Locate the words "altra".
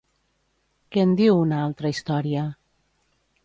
1.67-1.95